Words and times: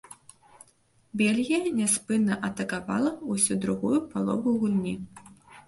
Бельгія 1.21 1.59
няспынна 1.81 2.39
атакавала 2.49 3.11
ўсю 3.37 3.61
другую 3.69 3.95
палову 4.17 4.59
гульні. 4.65 4.99